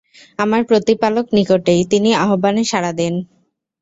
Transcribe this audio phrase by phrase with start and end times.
[0.39, 3.13] আমার প্রতিপালক নিকটেই, তিনি আহ্বানে সাড়া দেন।